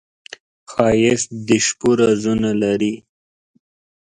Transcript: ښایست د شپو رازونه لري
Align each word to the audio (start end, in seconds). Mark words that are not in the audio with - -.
ښایست 0.71 1.29
د 1.47 1.49
شپو 1.65 1.89
رازونه 1.99 2.51
لري 2.63 2.93